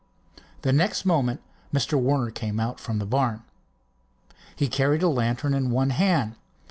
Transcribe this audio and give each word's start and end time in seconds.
The 0.63 0.73
next 0.73 1.05
moment 1.05 1.41
Mr. 1.71 1.93
Warner 1.95 2.31
came 2.31 2.59
out 2.59 2.79
from 2.79 2.97
the 2.97 3.05
barn. 3.05 3.43
He 4.55 4.67
carried 4.67 5.03
a 5.03 5.07
lantern 5.09 5.53
in 5.53 5.69
one 5.69 5.91
hand. 5.91 6.37